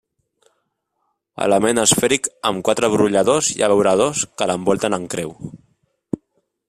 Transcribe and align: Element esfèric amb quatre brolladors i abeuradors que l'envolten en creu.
Element 1.47 1.81
esfèric 1.81 2.29
amb 2.51 2.65
quatre 2.69 2.89
brolladors 2.95 3.51
i 3.57 3.61
abeuradors 3.69 4.25
que 4.41 4.49
l'envolten 4.53 4.99
en 5.01 5.07
creu. 5.17 5.35